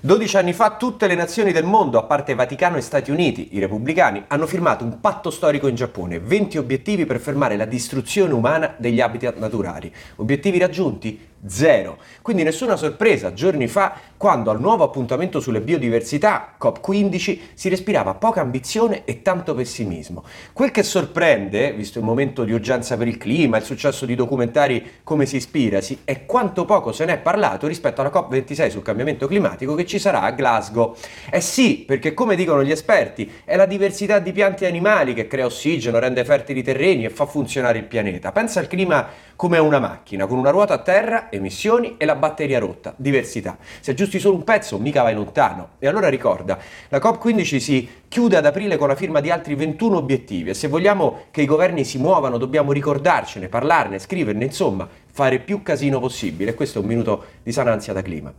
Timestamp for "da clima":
57.92-58.32